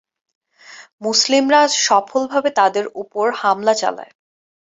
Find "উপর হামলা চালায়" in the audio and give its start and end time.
3.01-4.11